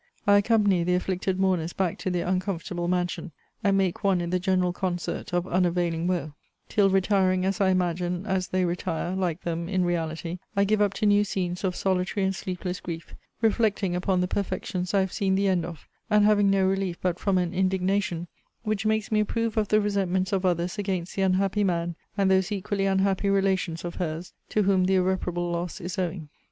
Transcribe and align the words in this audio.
I 0.25 0.37
accompany 0.37 0.83
the 0.83 0.95
afflicted 0.95 1.39
mourners 1.39 1.73
back 1.73 1.99
to 1.99 2.09
their 2.09 2.25
uncomfortable 2.25 2.87
mansion; 2.87 3.31
and 3.63 3.77
make 3.77 4.03
one 4.03 4.19
in 4.19 4.31
the 4.31 4.39
general 4.39 4.73
concert 4.73 5.31
of 5.31 5.45
unavailing 5.45 6.07
woe; 6.07 6.33
till 6.69 6.89
retiring 6.89 7.45
as 7.45 7.61
I 7.61 7.69
imagine, 7.69 8.25
as 8.25 8.47
they 8.47 8.65
retire, 8.65 9.15
like 9.15 9.41
them, 9.41 9.69
in 9.69 9.85
reality, 9.85 10.39
I 10.55 10.63
give 10.63 10.81
up 10.81 10.95
to 10.95 11.05
new 11.05 11.23
scenes 11.23 11.63
of 11.63 11.75
solitary 11.75 12.25
and 12.25 12.33
sleepless 12.35 12.79
grief; 12.79 13.13
reflecting 13.43 13.95
upon 13.95 14.21
the 14.21 14.27
perfections 14.27 14.95
I 14.95 15.01
have 15.01 15.13
seen 15.13 15.35
the 15.35 15.47
end 15.47 15.65
of; 15.67 15.87
and 16.09 16.25
having 16.25 16.49
no 16.49 16.65
relief 16.65 16.97
but 16.99 17.19
from 17.19 17.37
an 17.37 17.53
indignation, 17.53 18.27
which 18.63 18.87
makes 18.87 19.11
me 19.11 19.19
approve 19.19 19.55
of 19.55 19.67
the 19.67 19.79
resentments 19.79 20.33
of 20.33 20.45
others 20.47 20.79
against 20.79 21.15
the 21.15 21.21
unhappy 21.21 21.63
man, 21.63 21.95
and 22.17 22.31
those 22.31 22.51
equally 22.51 22.87
unhappy 22.87 23.29
relations 23.29 23.85
of 23.85 23.97
her's, 23.97 24.33
to 24.49 24.63
whom 24.63 24.85
the 24.85 24.95
irreparable 24.95 25.51
loss 25.51 25.79
is 25.79 25.99
owing. 25.99 26.29